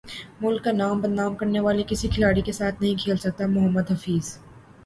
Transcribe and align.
ملک 0.41 0.63
کا 0.63 0.71
نام 0.73 1.01
بدنام 1.01 1.35
کرنے 1.35 1.59
والے 1.59 1.83
کسی 1.87 2.07
کھلاڑی 2.07 2.41
کے 2.41 2.51
ساتھ 2.51 2.81
نہیں 2.81 2.95
کھیل 2.95 3.17
سکتا 3.17 3.47
محمد 3.47 3.91
حفیظ 3.91 4.37